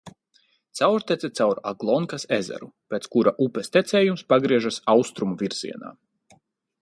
[0.79, 5.93] Caurtece caur Aglonkas ezeru, pēc kura upes tecējums pagriežas austrumu virzienā.